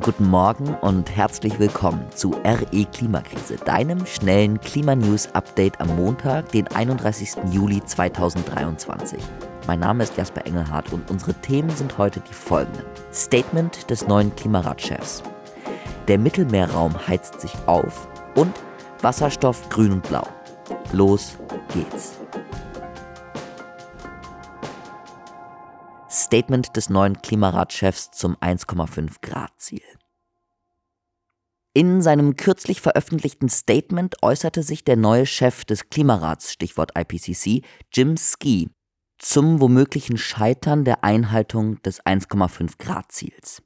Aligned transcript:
Guten 0.00 0.28
Morgen 0.28 0.74
und 0.80 1.16
herzlich 1.16 1.58
willkommen 1.58 2.04
zu 2.14 2.32
RE 2.44 2.84
Klimakrise, 2.92 3.56
deinem 3.56 4.06
schnellen 4.06 4.60
Klimanews-Update 4.60 5.80
am 5.80 5.96
Montag, 5.96 6.52
den 6.52 6.68
31. 6.68 7.36
Juli 7.50 7.82
2023. 7.84 9.18
Mein 9.66 9.80
Name 9.80 10.04
ist 10.04 10.16
Jasper 10.16 10.46
Engelhardt 10.46 10.92
und 10.92 11.10
unsere 11.10 11.34
Themen 11.34 11.70
sind 11.70 11.98
heute 11.98 12.20
die 12.20 12.34
folgenden. 12.34 12.84
Statement 13.12 13.90
des 13.90 14.06
neuen 14.06 14.34
Klimaratchefs. 14.36 15.22
Der 16.06 16.18
Mittelmeerraum 16.18 16.94
heizt 17.08 17.40
sich 17.40 17.52
auf 17.66 18.08
und 18.34 18.54
Wasserstoff 19.02 19.68
grün 19.68 19.92
und 19.92 20.08
blau. 20.08 20.26
Los 20.92 21.36
geht's. 21.72 22.18
Statement 26.28 26.76
des 26.76 26.90
neuen 26.90 27.22
Klimaratchefs 27.22 28.10
zum 28.10 28.36
1,5 28.36 29.22
Grad 29.22 29.50
Ziel. 29.56 29.80
In 31.72 32.02
seinem 32.02 32.36
kürzlich 32.36 32.82
veröffentlichten 32.82 33.48
Statement 33.48 34.16
äußerte 34.20 34.62
sich 34.62 34.84
der 34.84 34.96
neue 34.96 35.24
Chef 35.24 35.64
des 35.64 35.88
Klimarats, 35.88 36.52
Stichwort 36.52 36.92
IPCC, 36.98 37.62
Jim 37.94 38.18
Ski, 38.18 38.68
zum 39.16 39.62
womöglichen 39.62 40.18
Scheitern 40.18 40.84
der 40.84 41.02
Einhaltung 41.02 41.80
des 41.80 42.02
1,5 42.02 42.72
Grad 42.76 43.10
Ziels. 43.10 43.62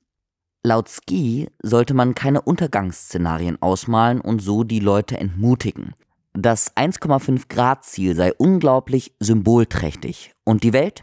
Laut 0.65 0.89
Ski 0.89 1.49
sollte 1.65 1.95
man 1.95 2.15
keine 2.15 2.43
Untergangsszenarien 2.43 3.61
ausmalen 3.61 4.21
und 4.21 4.39
so 4.39 4.63
die 4.63 4.79
Leute 4.79 5.19
entmutigen. 5.19 5.97
Das 6.35 6.75
1,5 6.77 7.49
Grad 7.49 7.85
Ziel 7.85 8.17
sei 8.17 8.33
unglaublich 8.33 9.15
symbolträchtig 9.21 10.33
und 10.45 10.65
die 10.65 10.73
Welt, 10.73 11.03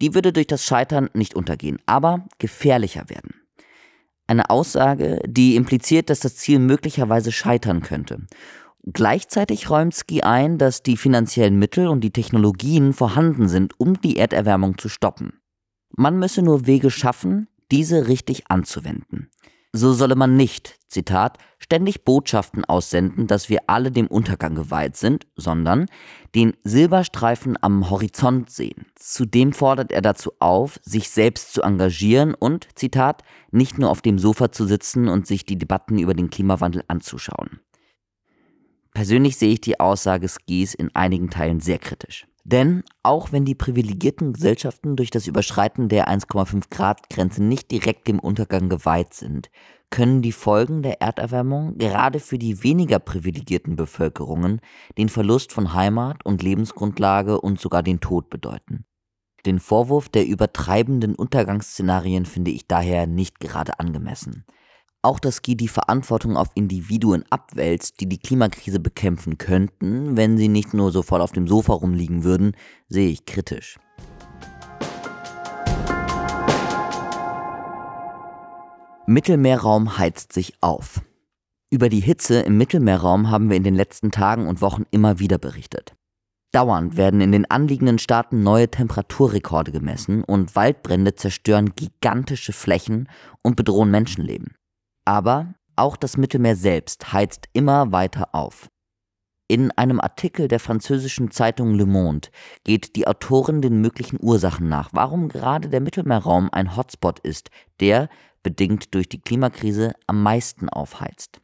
die 0.00 0.14
würde 0.14 0.32
durch 0.32 0.46
das 0.46 0.64
Scheitern 0.64 1.10
nicht 1.12 1.34
untergehen, 1.34 1.78
aber 1.84 2.26
gefährlicher 2.38 3.10
werden. 3.10 3.34
Eine 4.26 4.48
Aussage, 4.48 5.20
die 5.26 5.56
impliziert, 5.56 6.08
dass 6.08 6.20
das 6.20 6.36
Ziel 6.36 6.60
möglicherweise 6.60 7.30
scheitern 7.30 7.82
könnte. 7.82 8.26
Gleichzeitig 8.84 9.68
räumt 9.68 9.94
Ski 9.94 10.22
ein, 10.22 10.56
dass 10.56 10.82
die 10.82 10.96
finanziellen 10.96 11.58
Mittel 11.58 11.88
und 11.88 12.00
die 12.00 12.12
Technologien 12.12 12.94
vorhanden 12.94 13.48
sind, 13.48 13.78
um 13.78 14.00
die 14.00 14.16
Erderwärmung 14.16 14.78
zu 14.78 14.88
stoppen. 14.88 15.40
Man 15.94 16.18
müsse 16.18 16.40
nur 16.40 16.66
Wege 16.66 16.90
schaffen, 16.90 17.48
diese 17.70 18.08
richtig 18.08 18.44
anzuwenden. 18.48 19.28
So 19.72 19.92
solle 19.92 20.16
man 20.16 20.36
nicht, 20.36 20.80
Zitat, 20.88 21.38
ständig 21.60 22.04
Botschaften 22.04 22.64
aussenden, 22.64 23.28
dass 23.28 23.48
wir 23.48 23.60
alle 23.68 23.92
dem 23.92 24.08
Untergang 24.08 24.56
geweiht 24.56 24.96
sind, 24.96 25.28
sondern 25.36 25.86
den 26.34 26.56
Silberstreifen 26.64 27.56
am 27.60 27.88
Horizont 27.88 28.50
sehen. 28.50 28.86
Zudem 28.96 29.52
fordert 29.52 29.92
er 29.92 30.02
dazu 30.02 30.32
auf, 30.40 30.80
sich 30.82 31.08
selbst 31.10 31.52
zu 31.52 31.62
engagieren 31.62 32.34
und, 32.34 32.66
Zitat, 32.74 33.22
nicht 33.52 33.78
nur 33.78 33.90
auf 33.90 34.02
dem 34.02 34.18
Sofa 34.18 34.50
zu 34.50 34.66
sitzen 34.66 35.08
und 35.08 35.28
sich 35.28 35.44
die 35.46 35.58
Debatten 35.58 36.00
über 36.00 36.14
den 36.14 36.30
Klimawandel 36.30 36.82
anzuschauen. 36.88 37.60
Persönlich 38.92 39.36
sehe 39.36 39.52
ich 39.52 39.60
die 39.60 39.78
Aussage 39.78 40.26
Skis 40.26 40.74
in 40.74 40.92
einigen 40.96 41.30
Teilen 41.30 41.60
sehr 41.60 41.78
kritisch. 41.78 42.26
Denn 42.50 42.82
auch 43.04 43.30
wenn 43.30 43.44
die 43.44 43.54
privilegierten 43.54 44.32
Gesellschaften 44.32 44.96
durch 44.96 45.10
das 45.10 45.28
Überschreiten 45.28 45.88
der 45.88 46.08
1,5 46.08 46.64
Grad 46.68 47.08
Grenze 47.08 47.44
nicht 47.44 47.70
direkt 47.70 48.08
dem 48.08 48.18
Untergang 48.18 48.68
geweiht 48.68 49.14
sind, 49.14 49.50
können 49.88 50.20
die 50.20 50.32
Folgen 50.32 50.82
der 50.82 51.00
Erderwärmung 51.00 51.78
gerade 51.78 52.18
für 52.18 52.38
die 52.38 52.64
weniger 52.64 52.98
privilegierten 52.98 53.76
Bevölkerungen 53.76 54.60
den 54.98 55.08
Verlust 55.08 55.52
von 55.52 55.74
Heimat 55.74 56.26
und 56.26 56.42
Lebensgrundlage 56.42 57.40
und 57.40 57.60
sogar 57.60 57.84
den 57.84 58.00
Tod 58.00 58.30
bedeuten. 58.30 58.84
Den 59.46 59.60
Vorwurf 59.60 60.08
der 60.08 60.26
übertreibenden 60.26 61.14
Untergangsszenarien 61.14 62.26
finde 62.26 62.50
ich 62.50 62.66
daher 62.66 63.06
nicht 63.06 63.38
gerade 63.38 63.78
angemessen. 63.78 64.44
Auch 65.02 65.18
dass 65.18 65.40
Guy 65.40 65.56
die 65.56 65.68
Verantwortung 65.68 66.36
auf 66.36 66.48
Individuen 66.54 67.24
abwälzt, 67.30 68.00
die 68.00 68.08
die 68.08 68.18
Klimakrise 68.18 68.80
bekämpfen 68.80 69.38
könnten, 69.38 70.14
wenn 70.18 70.36
sie 70.36 70.48
nicht 70.48 70.74
nur 70.74 70.92
so 70.92 71.02
voll 71.02 71.22
auf 71.22 71.32
dem 71.32 71.48
Sofa 71.48 71.72
rumliegen 71.72 72.22
würden, 72.22 72.52
sehe 72.88 73.08
ich 73.08 73.24
kritisch. 73.24 73.78
Mittelmeerraum 79.06 79.96
heizt 79.96 80.34
sich 80.34 80.52
auf. 80.60 81.00
Über 81.70 81.88
die 81.88 82.00
Hitze 82.00 82.40
im 82.40 82.58
Mittelmeerraum 82.58 83.30
haben 83.30 83.48
wir 83.48 83.56
in 83.56 83.64
den 83.64 83.74
letzten 83.74 84.10
Tagen 84.10 84.46
und 84.46 84.60
Wochen 84.60 84.84
immer 84.90 85.18
wieder 85.18 85.38
berichtet. 85.38 85.94
Dauernd 86.52 86.98
werden 86.98 87.22
in 87.22 87.32
den 87.32 87.50
anliegenden 87.50 87.98
Staaten 87.98 88.42
neue 88.42 88.70
Temperaturrekorde 88.70 89.72
gemessen 89.72 90.24
und 90.24 90.54
Waldbrände 90.56 91.14
zerstören 91.14 91.74
gigantische 91.74 92.52
Flächen 92.52 93.08
und 93.42 93.56
bedrohen 93.56 93.90
Menschenleben. 93.90 94.56
Aber 95.10 95.54
auch 95.74 95.96
das 95.96 96.16
Mittelmeer 96.16 96.54
selbst 96.54 97.12
heizt 97.12 97.48
immer 97.52 97.90
weiter 97.90 98.32
auf. 98.32 98.68
In 99.48 99.72
einem 99.72 100.00
Artikel 100.00 100.46
der 100.46 100.60
französischen 100.60 101.32
Zeitung 101.32 101.74
Le 101.74 101.84
Monde 101.84 102.28
geht 102.62 102.94
die 102.94 103.08
Autorin 103.08 103.60
den 103.60 103.80
möglichen 103.80 104.18
Ursachen 104.22 104.68
nach, 104.68 104.90
warum 104.92 105.26
gerade 105.26 105.68
der 105.68 105.80
Mittelmeerraum 105.80 106.48
ein 106.52 106.76
Hotspot 106.76 107.18
ist, 107.18 107.50
der, 107.80 108.08
bedingt 108.44 108.94
durch 108.94 109.08
die 109.08 109.20
Klimakrise, 109.20 109.94
am 110.06 110.22
meisten 110.22 110.68
aufheizt. 110.68 111.40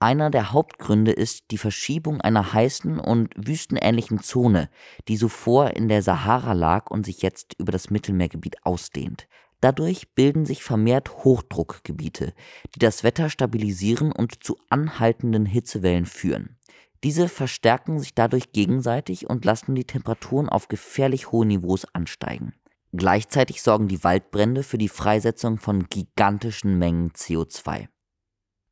Einer 0.00 0.30
der 0.30 0.52
Hauptgründe 0.52 1.12
ist 1.12 1.50
die 1.50 1.56
Verschiebung 1.56 2.20
einer 2.20 2.52
heißen 2.52 3.00
und 3.00 3.32
wüstenähnlichen 3.38 4.20
Zone, 4.20 4.68
die 5.08 5.16
zuvor 5.16 5.70
in 5.70 5.88
der 5.88 6.02
Sahara 6.02 6.52
lag 6.52 6.90
und 6.90 7.06
sich 7.06 7.22
jetzt 7.22 7.54
über 7.58 7.72
das 7.72 7.88
Mittelmeergebiet 7.88 8.66
ausdehnt. 8.66 9.26
Dadurch 9.60 10.14
bilden 10.14 10.46
sich 10.46 10.62
vermehrt 10.62 11.24
Hochdruckgebiete, 11.24 12.32
die 12.74 12.78
das 12.78 13.02
Wetter 13.02 13.28
stabilisieren 13.28 14.12
und 14.12 14.44
zu 14.44 14.56
anhaltenden 14.68 15.46
Hitzewellen 15.46 16.06
führen. 16.06 16.56
Diese 17.04 17.28
verstärken 17.28 17.98
sich 17.98 18.14
dadurch 18.14 18.52
gegenseitig 18.52 19.28
und 19.28 19.44
lassen 19.44 19.74
die 19.74 19.84
Temperaturen 19.84 20.48
auf 20.48 20.68
gefährlich 20.68 21.30
hohe 21.30 21.46
Niveaus 21.46 21.86
ansteigen. 21.92 22.54
Gleichzeitig 22.92 23.62
sorgen 23.62 23.88
die 23.88 24.02
Waldbrände 24.02 24.62
für 24.62 24.78
die 24.78 24.88
Freisetzung 24.88 25.58
von 25.58 25.88
gigantischen 25.88 26.78
Mengen 26.78 27.10
CO2. 27.10 27.88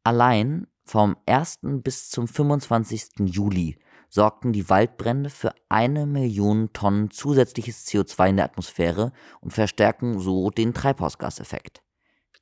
Allein 0.04 0.66
vom 0.84 1.16
1. 1.26 1.58
bis 1.82 2.08
zum 2.08 2.26
25. 2.26 3.26
Juli 3.26 3.76
sorgten 4.16 4.54
die 4.54 4.70
Waldbrände 4.70 5.28
für 5.28 5.52
eine 5.68 6.06
Million 6.06 6.72
Tonnen 6.72 7.10
zusätzliches 7.10 7.86
CO2 7.86 8.30
in 8.30 8.36
der 8.36 8.46
Atmosphäre 8.46 9.12
und 9.40 9.52
verstärken 9.52 10.18
so 10.18 10.50
den 10.50 10.72
Treibhausgaseffekt. 10.72 11.82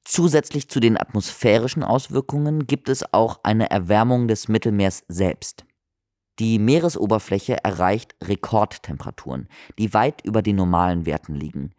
Zusätzlich 0.04 0.68
zu 0.70 0.78
den 0.78 0.96
atmosphärischen 0.96 1.82
Auswirkungen 1.82 2.68
gibt 2.68 2.88
es 2.88 3.12
auch 3.12 3.40
eine 3.42 3.70
Erwärmung 3.70 4.28
des 4.28 4.46
Mittelmeers 4.46 5.02
selbst. 5.08 5.64
Die 6.38 6.60
Meeresoberfläche 6.60 7.64
erreicht 7.64 8.14
Rekordtemperaturen, 8.22 9.48
die 9.78 9.92
weit 9.94 10.24
über 10.24 10.42
den 10.42 10.56
normalen 10.56 11.06
Werten 11.06 11.34
liegen. 11.34 11.74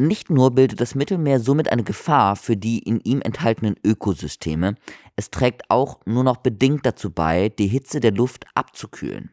Nicht 0.00 0.30
nur 0.30 0.52
bildet 0.52 0.80
das 0.80 0.94
Mittelmeer 0.94 1.40
somit 1.40 1.70
eine 1.70 1.82
Gefahr 1.82 2.34
für 2.34 2.56
die 2.56 2.78
in 2.78 3.00
ihm 3.00 3.20
enthaltenen 3.20 3.74
Ökosysteme, 3.84 4.76
es 5.14 5.30
trägt 5.30 5.68
auch 5.68 6.00
nur 6.06 6.24
noch 6.24 6.38
bedingt 6.38 6.86
dazu 6.86 7.10
bei, 7.10 7.50
die 7.50 7.66
Hitze 7.66 8.00
der 8.00 8.12
Luft 8.12 8.46
abzukühlen. 8.54 9.30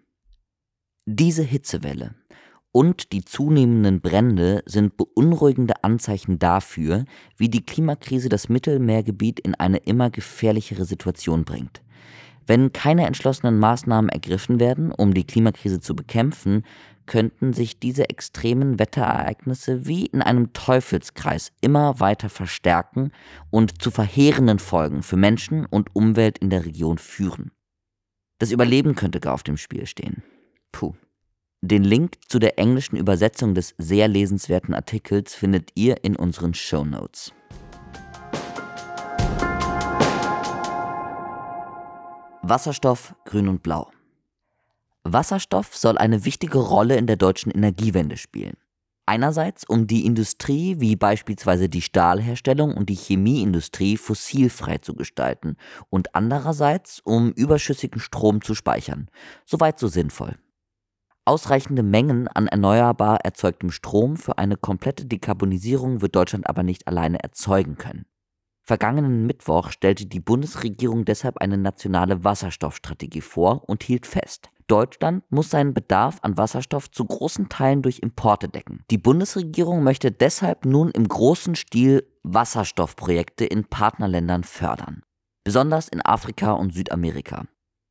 Diese 1.06 1.42
Hitzewelle 1.42 2.16
und 2.74 3.14
die 3.14 3.24
zunehmenden 3.24 4.02
Brände 4.02 4.62
sind 4.66 4.98
beunruhigende 4.98 5.86
Anzeichen 5.86 6.38
dafür, 6.38 7.06
wie 7.38 7.48
die 7.48 7.66
Klimakrise 7.66 8.28
das 8.28 8.50
Mittelmeergebiet 8.50 9.40
in 9.40 9.56
eine 9.56 9.78
immer 9.78 10.10
gefährlichere 10.10 10.84
Situation 10.84 11.46
bringt. 11.46 11.82
Wenn 12.46 12.74
keine 12.74 13.06
entschlossenen 13.06 13.58
Maßnahmen 13.58 14.10
ergriffen 14.10 14.60
werden, 14.60 14.92
um 14.92 15.14
die 15.14 15.26
Klimakrise 15.26 15.80
zu 15.80 15.96
bekämpfen, 15.96 16.64
könnten 17.08 17.54
sich 17.54 17.80
diese 17.80 18.10
extremen 18.10 18.78
Wetterereignisse 18.78 19.88
wie 19.88 20.06
in 20.06 20.22
einem 20.22 20.54
Teufelskreis 20.54 21.52
immer 21.62 22.00
weiter 22.00 22.30
verstärken 22.30 23.12
und 23.50 23.82
zu 23.82 23.90
verheerenden 23.90 24.60
Folgen 24.60 25.02
für 25.02 25.18
Menschen 25.18 25.66
und 25.66 25.96
Umwelt 25.96 26.38
in 26.38 26.50
der 26.50 26.66
Region 26.66 27.00
führen. 27.00 27.52
Das 28.40 28.52
Überleben 28.52 28.94
könnte 28.94 29.20
gar 29.20 29.34
auf 29.34 29.44
dem 29.44 29.58
Spiel 29.58 29.88
stehen. 29.88 30.22
Puh. 30.72 30.94
Den 31.62 31.84
Link 31.84 32.18
zu 32.28 32.38
der 32.38 32.60
englischen 32.60 32.98
Übersetzung 32.98 33.56
des 33.56 33.74
sehr 33.80 34.08
lesenswerten 34.08 34.76
Artikels 34.76 35.34
findet 35.34 35.72
ihr 35.74 36.04
in 36.04 36.16
unseren 36.16 36.54
Show 36.54 36.86
Notes. 36.86 37.34
Wasserstoff 42.44 43.16
grün 43.26 43.48
und 43.48 43.64
blau. 43.64 43.90
Wasserstoff 45.14 45.76
soll 45.76 45.98
eine 45.98 46.26
wichtige 46.26 46.60
Rolle 46.60 46.98
in 46.98 47.08
der 47.08 47.16
deutschen 47.16 47.52
Energiewende 47.52 48.18
spielen. 48.18 48.58
Einerseits, 49.06 49.64
um 49.64 49.88
die 49.88 50.06
Industrie 50.06 50.82
wie 50.82 50.98
beispielsweise 50.98 51.70
die 51.70 51.82
Stahlherstellung 51.82 52.74
und 52.74 52.90
die 52.90 52.96
Chemieindustrie 52.96 53.96
fossilfrei 53.96 54.80
zu 54.80 54.96
gestalten 54.96 55.56
und 55.90 56.14
andererseits, 56.14 57.00
um 57.06 57.32
überschüssigen 57.32 58.02
Strom 58.02 58.42
zu 58.42 58.54
speichern. 58.54 59.08
Soweit 59.46 59.80
so 59.80 59.88
sinnvoll. 59.88 60.36
Ausreichende 61.24 61.84
Mengen 61.84 62.28
an 62.28 62.48
erneuerbar 62.48 63.22
erzeugtem 63.24 63.72
Strom 63.72 64.18
für 64.18 64.38
eine 64.38 64.58
komplette 64.58 65.06
Dekarbonisierung 65.06 66.02
wird 66.02 66.16
Deutschland 66.16 66.50
aber 66.50 66.64
nicht 66.64 66.88
alleine 66.88 67.24
erzeugen 67.24 67.78
können. 67.78 68.06
Vergangenen 68.64 69.26
Mittwoch 69.26 69.72
stellte 69.72 70.06
die 70.06 70.20
Bundesregierung 70.20 71.06
deshalb 71.06 71.38
eine 71.38 71.58
nationale 71.58 72.26
Wasserstoffstrategie 72.26 73.22
vor 73.22 73.64
und 73.70 73.84
hielt 73.84 74.06
fest, 74.06 74.50
Deutschland 74.68 75.24
muss 75.30 75.50
seinen 75.50 75.74
Bedarf 75.74 76.20
an 76.22 76.38
Wasserstoff 76.38 76.92
zu 76.92 77.06
großen 77.06 77.50
Teilen 77.50 77.82
durch 77.82 78.00
Importe 78.00 78.50
decken. 78.50 78.84
Die 78.92 78.98
Bundesregierung 78.98 79.84
möchte 79.84 80.12
deshalb 80.12 80.66
nun 80.66 80.92
im 80.92 81.08
großen 81.08 81.56
Stil 81.56 82.06
Wasserstoffprojekte 82.24 83.46
in 83.46 83.66
Partnerländern 83.66 84.44
fördern, 84.44 85.04
besonders 85.44 85.88
in 85.88 86.06
Afrika 86.06 86.52
und 86.52 86.74
Südamerika. 86.74 87.46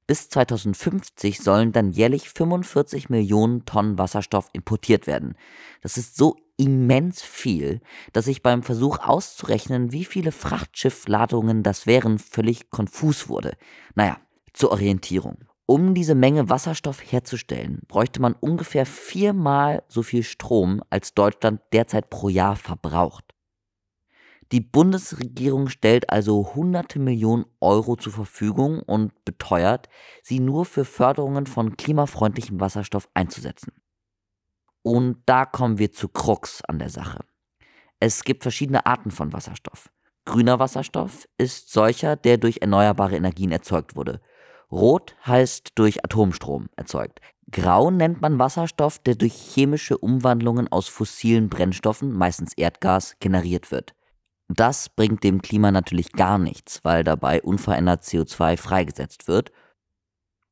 Bis 0.06 0.28
2050 0.28 1.40
sollen 1.40 1.72
dann 1.72 1.90
jährlich 1.90 2.28
45 2.28 3.08
Millionen 3.08 3.64
Tonnen 3.64 3.98
Wasserstoff 3.98 4.50
importiert 4.52 5.08
werden. 5.08 5.34
Das 5.80 5.96
ist 5.96 6.16
so 6.16 6.36
immens 6.56 7.22
viel, 7.22 7.80
dass 8.12 8.28
ich 8.28 8.42
beim 8.42 8.62
Versuch 8.62 8.98
auszurechnen, 9.00 9.90
wie 9.90 10.04
viele 10.04 10.30
Frachtschiffladungen 10.30 11.64
das 11.64 11.86
wären, 11.86 12.18
völlig 12.18 12.70
konfus 12.70 13.28
wurde. 13.28 13.56
Naja, 13.94 14.18
zur 14.52 14.70
Orientierung. 14.70 15.38
Um 15.68 15.94
diese 15.94 16.14
Menge 16.14 16.48
Wasserstoff 16.48 17.00
herzustellen, 17.00 17.80
bräuchte 17.88 18.22
man 18.22 18.34
ungefähr 18.34 18.86
viermal 18.86 19.82
so 19.88 20.04
viel 20.04 20.22
Strom, 20.22 20.80
als 20.90 21.12
Deutschland 21.12 21.60
derzeit 21.72 22.08
pro 22.08 22.28
Jahr 22.28 22.54
verbraucht. 22.54 23.34
Die 24.52 24.60
Bundesregierung 24.60 25.68
stellt 25.68 26.10
also 26.10 26.54
hunderte 26.54 27.00
Millionen 27.00 27.46
Euro 27.60 27.96
zur 27.96 28.12
Verfügung 28.12 28.78
und 28.80 29.24
beteuert, 29.24 29.88
sie 30.22 30.38
nur 30.38 30.64
für 30.64 30.84
Förderungen 30.84 31.46
von 31.46 31.76
klimafreundlichem 31.76 32.60
Wasserstoff 32.60 33.08
einzusetzen. 33.12 33.72
Und 34.82 35.20
da 35.26 35.46
kommen 35.46 35.78
wir 35.78 35.90
zu 35.90 36.08
Krux 36.08 36.62
an 36.64 36.78
der 36.78 36.90
Sache. 36.90 37.24
Es 37.98 38.22
gibt 38.22 38.44
verschiedene 38.44 38.86
Arten 38.86 39.10
von 39.10 39.32
Wasserstoff. 39.32 39.90
Grüner 40.26 40.60
Wasserstoff 40.60 41.28
ist 41.38 41.72
solcher, 41.72 42.14
der 42.14 42.38
durch 42.38 42.58
erneuerbare 42.60 43.16
Energien 43.16 43.50
erzeugt 43.50 43.96
wurde. 43.96 44.20
Rot 44.70 45.14
heißt 45.24 45.72
durch 45.76 46.04
Atomstrom 46.04 46.68
erzeugt. 46.76 47.20
Grau 47.50 47.90
nennt 47.90 48.20
man 48.20 48.38
Wasserstoff, 48.38 48.98
der 48.98 49.14
durch 49.14 49.34
chemische 49.34 49.96
Umwandlungen 49.96 50.66
aus 50.68 50.88
fossilen 50.88 51.48
Brennstoffen, 51.48 52.12
meistens 52.12 52.52
Erdgas, 52.54 53.14
generiert 53.20 53.70
wird. 53.70 53.94
Das 54.48 54.88
bringt 54.88 55.22
dem 55.24 55.42
Klima 55.42 55.70
natürlich 55.70 56.12
gar 56.12 56.38
nichts, 56.38 56.80
weil 56.84 57.04
dabei 57.04 57.42
unverändert 57.42 58.02
CO2 58.02 58.56
freigesetzt 58.56 59.28
wird. 59.28 59.52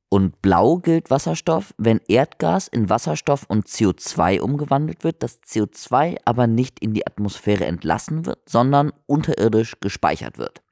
Und 0.09 0.41
blau 0.43 0.77
gilt 0.77 1.11
Wasserstoff, 1.11 1.75
wenn 1.77 2.01
Erdgas 2.07 2.69
in 2.69 2.89
Wasserstoff 2.89 3.45
und 3.49 3.67
CO2 3.67 4.41
umgewandelt 4.41 5.03
wird, 5.03 5.25
das 5.25 5.43
CO2 5.43 6.19
aber 6.25 6.47
nicht 6.47 6.79
in 6.79 6.95
die 6.95 7.07
Atmosphäre 7.07 7.65
entlassen 7.65 8.25
wird, 8.25 8.49
sondern 8.49 8.93
unterirdisch 9.07 9.81
gespeichert 9.81 10.39
wird. 10.39 10.63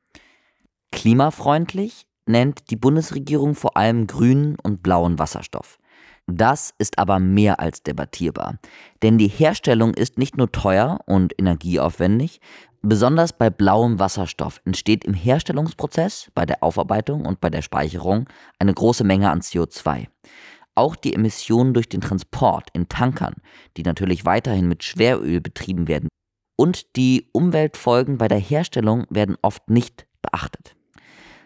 Klimafreundlich 0.92 2.06
nennt 2.26 2.70
die 2.70 2.76
Bundesregierung 2.76 3.54
vor 3.54 3.76
allem 3.76 4.06
grünen 4.06 4.56
und 4.62 4.82
blauen 4.82 5.18
Wasserstoff. 5.18 5.78
Das 6.26 6.72
ist 6.78 6.98
aber 6.98 7.18
mehr 7.18 7.58
als 7.58 7.82
debattierbar, 7.82 8.58
denn 9.02 9.18
die 9.18 9.28
Herstellung 9.28 9.92
ist 9.94 10.18
nicht 10.18 10.36
nur 10.36 10.52
teuer 10.52 11.00
und 11.06 11.34
energieaufwendig, 11.36 12.40
besonders 12.80 13.32
bei 13.32 13.50
blauem 13.50 13.98
Wasserstoff 13.98 14.60
entsteht 14.64 15.04
im 15.04 15.14
Herstellungsprozess, 15.14 16.30
bei 16.34 16.46
der 16.46 16.62
Aufarbeitung 16.62 17.26
und 17.26 17.40
bei 17.40 17.50
der 17.50 17.62
Speicherung 17.62 18.28
eine 18.58 18.72
große 18.72 19.04
Menge 19.04 19.30
an 19.30 19.40
CO2. 19.40 20.06
Auch 20.74 20.96
die 20.96 21.12
Emissionen 21.12 21.74
durch 21.74 21.88
den 21.88 22.00
Transport 22.00 22.68
in 22.72 22.88
Tankern, 22.88 23.34
die 23.76 23.82
natürlich 23.82 24.24
weiterhin 24.24 24.68
mit 24.68 24.84
Schweröl 24.84 25.40
betrieben 25.40 25.88
werden, 25.88 26.08
und 26.56 26.96
die 26.96 27.28
Umweltfolgen 27.32 28.18
bei 28.18 28.28
der 28.28 28.38
Herstellung 28.38 29.06
werden 29.10 29.36
oft 29.42 29.68
nicht 29.68 30.06
beachtet. 30.22 30.76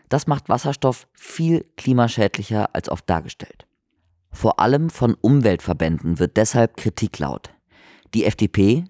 Das 0.09 0.27
macht 0.27 0.49
Wasserstoff 0.49 1.09
viel 1.13 1.65
klimaschädlicher 1.77 2.75
als 2.75 2.89
oft 2.89 3.09
dargestellt. 3.09 3.67
Vor 4.31 4.61
allem 4.61 4.91
von 4.91 5.15
Umweltverbänden 5.15 6.19
wird 6.19 6.37
deshalb 6.37 6.77
Kritik 6.77 7.19
laut. 7.19 7.51
Die 8.15 8.25
FDP 8.25 8.85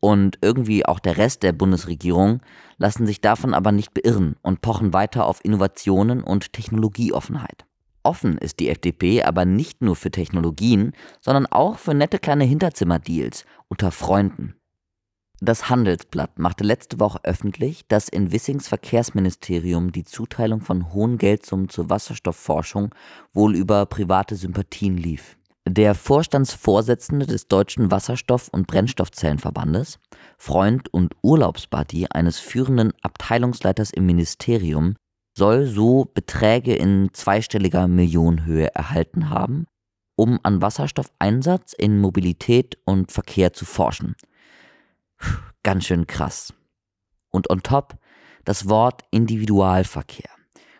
und 0.00 0.38
irgendwie 0.42 0.84
auch 0.86 0.98
der 0.98 1.16
Rest 1.16 1.42
der 1.42 1.52
Bundesregierung 1.52 2.40
lassen 2.76 3.06
sich 3.06 3.20
davon 3.20 3.54
aber 3.54 3.72
nicht 3.72 3.94
beirren 3.94 4.36
und 4.42 4.60
pochen 4.60 4.92
weiter 4.92 5.26
auf 5.26 5.44
Innovationen 5.44 6.22
und 6.22 6.52
Technologieoffenheit. 6.52 7.64
Offen 8.02 8.38
ist 8.38 8.60
die 8.60 8.68
FDP 8.68 9.22
aber 9.22 9.44
nicht 9.44 9.82
nur 9.82 9.96
für 9.96 10.10
Technologien, 10.10 10.92
sondern 11.20 11.46
auch 11.46 11.78
für 11.78 11.94
nette 11.94 12.18
kleine 12.18 12.44
Hinterzimmerdeals 12.44 13.44
unter 13.68 13.90
Freunden. 13.90 14.54
Das 15.40 15.70
Handelsblatt 15.70 16.40
machte 16.40 16.64
letzte 16.64 16.98
Woche 16.98 17.20
öffentlich, 17.22 17.86
dass 17.86 18.08
in 18.08 18.32
Wissings 18.32 18.66
Verkehrsministerium 18.66 19.92
die 19.92 20.02
Zuteilung 20.02 20.60
von 20.60 20.92
hohen 20.92 21.16
Geldsummen 21.16 21.68
zur 21.68 21.88
Wasserstoffforschung 21.88 22.92
wohl 23.32 23.54
über 23.54 23.86
private 23.86 24.34
Sympathien 24.34 24.96
lief. 24.96 25.36
Der 25.68 25.94
Vorstandsvorsitzende 25.94 27.26
des 27.26 27.46
Deutschen 27.46 27.90
Wasserstoff- 27.92 28.48
und 28.48 28.66
Brennstoffzellenverbandes, 28.66 30.00
Freund 30.38 30.92
und 30.92 31.14
Urlaubsbuddy 31.22 32.08
eines 32.10 32.40
führenden 32.40 32.92
Abteilungsleiters 33.02 33.90
im 33.90 34.06
Ministerium, 34.06 34.96
soll 35.36 35.66
so 35.66 36.10
Beträge 36.12 36.74
in 36.74 37.10
zweistelliger 37.12 37.86
Millionenhöhe 37.86 38.74
erhalten 38.74 39.30
haben, 39.30 39.66
um 40.16 40.40
an 40.42 40.60
Wasserstoffeinsatz 40.62 41.74
in 41.74 42.00
Mobilität 42.00 42.76
und 42.84 43.12
Verkehr 43.12 43.52
zu 43.52 43.64
forschen– 43.64 44.16
Ganz 45.62 45.84
schön 45.84 46.06
krass. 46.06 46.54
Und 47.30 47.50
on 47.50 47.62
top, 47.62 47.94
das 48.44 48.68
Wort 48.68 49.02
Individualverkehr 49.10 50.30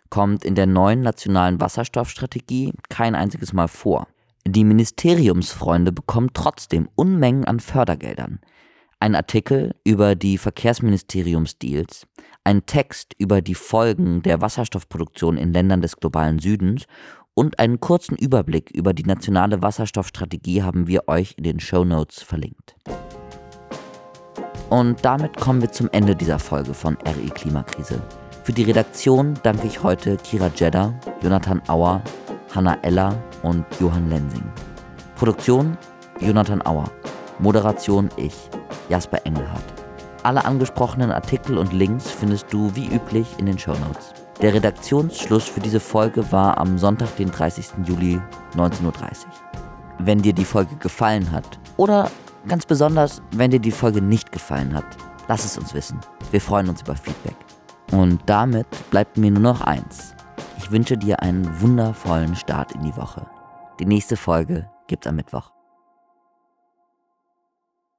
kommt 0.09 0.43
in 0.43 0.55
der 0.55 0.65
neuen 0.65 1.01
nationalen 1.01 1.61
Wasserstoffstrategie 1.61 2.73
kein 2.89 3.15
einziges 3.15 3.53
Mal 3.53 3.67
vor. 3.67 4.07
Die 4.47 4.63
Ministeriumsfreunde 4.63 5.91
bekommen 5.91 6.31
trotzdem 6.33 6.89
Unmengen 6.95 7.45
an 7.45 7.59
Fördergeldern. 7.59 8.39
Ein 8.99 9.15
Artikel 9.15 9.75
über 9.83 10.15
die 10.15 10.37
Verkehrsministeriumsdeals, 10.37 12.07
ein 12.43 12.65
Text 12.65 13.13
über 13.17 13.41
die 13.41 13.55
Folgen 13.55 14.23
der 14.23 14.41
Wasserstoffproduktion 14.41 15.37
in 15.37 15.53
Ländern 15.53 15.81
des 15.81 15.97
globalen 15.97 16.39
Südens 16.39 16.85
und 17.33 17.59
einen 17.59 17.79
kurzen 17.79 18.17
Überblick 18.17 18.71
über 18.71 18.93
die 18.93 19.05
nationale 19.05 19.61
Wasserstoffstrategie 19.61 20.63
haben 20.63 20.87
wir 20.87 21.07
euch 21.07 21.35
in 21.37 21.43
den 21.43 21.59
Show 21.59 21.85
Notes 21.85 22.21
verlinkt. 22.21 22.75
Und 24.69 25.03
damit 25.03 25.35
kommen 25.37 25.61
wir 25.61 25.71
zum 25.71 25.89
Ende 25.91 26.15
dieser 26.15 26.37
Folge 26.37 26.75
von 26.75 26.95
RE 27.05 27.29
Klimakrise. 27.33 27.99
Für 28.43 28.53
die 28.53 28.63
Redaktion 28.63 29.33
danke 29.41 29.65
ich 29.65 29.81
heute 29.81 30.17
Kira 30.17 30.51
Jedda, 30.55 30.93
Jonathan 31.21 31.61
Auer, 31.67 32.01
Hanna 32.53 32.77
Eller 32.83 33.15
und 33.41 33.65
Johann 33.79 34.09
Lensing. 34.09 34.43
Produktion 35.15 35.75
Jonathan 36.19 36.65
Auer. 36.65 36.89
Moderation 37.39 38.09
ich, 38.17 38.35
Jasper 38.89 39.25
Engelhardt. 39.25 39.63
Alle 40.23 40.45
angesprochenen 40.45 41.11
Artikel 41.11 41.57
und 41.57 41.73
Links 41.73 42.11
findest 42.11 42.51
du 42.51 42.75
wie 42.75 42.93
üblich 42.93 43.27
in 43.37 43.45
den 43.45 43.57
Show 43.57 43.71
Notes. 43.71 44.13
Der 44.41 44.53
Redaktionsschluss 44.53 45.45
für 45.45 45.61
diese 45.61 45.79
Folge 45.79 46.31
war 46.31 46.57
am 46.57 46.77
Sonntag, 46.77 47.15
den 47.17 47.31
30. 47.31 47.67
Juli 47.85 48.21
19.30 48.55 48.85
Uhr. 48.85 48.93
Wenn 49.99 50.21
dir 50.21 50.33
die 50.33 50.45
Folge 50.45 50.75
gefallen 50.75 51.31
hat 51.31 51.59
oder 51.77 52.09
Ganz 52.47 52.65
besonders, 52.65 53.21
wenn 53.31 53.51
dir 53.51 53.59
die 53.59 53.71
Folge 53.71 54.01
nicht 54.01 54.31
gefallen 54.31 54.73
hat, 54.73 54.85
lass 55.27 55.45
es 55.45 55.57
uns 55.57 55.73
wissen. 55.73 55.99
Wir 56.31 56.41
freuen 56.41 56.69
uns 56.69 56.81
über 56.81 56.95
Feedback. 56.95 57.35
Und 57.91 58.21
damit 58.25 58.67
bleibt 58.91 59.17
mir 59.17 59.31
nur 59.31 59.41
noch 59.41 59.61
eins. 59.61 60.15
Ich 60.57 60.71
wünsche 60.71 60.97
dir 60.97 61.21
einen 61.21 61.61
wundervollen 61.61 62.35
Start 62.35 62.71
in 62.73 62.83
die 62.83 62.95
Woche. 62.95 63.25
Die 63.79 63.85
nächste 63.85 64.15
Folge 64.15 64.69
gibt's 64.87 65.07
am 65.07 65.15
Mittwoch. 65.15 65.51